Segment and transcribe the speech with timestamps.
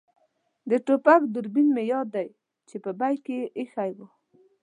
[0.69, 2.27] د ټوپک دوربین مې یاد دی
[2.67, 4.07] چې په بېک کې مې اېښی وو.